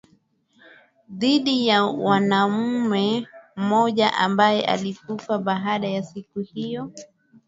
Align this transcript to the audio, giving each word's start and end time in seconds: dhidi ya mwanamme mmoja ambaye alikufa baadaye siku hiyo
dhidi 1.09 1.67
ya 1.67 1.85
mwanamme 1.85 3.27
mmoja 3.55 4.13
ambaye 4.13 4.65
alikufa 4.65 5.37
baadaye 5.37 6.03
siku 6.03 6.39
hiyo 6.39 6.91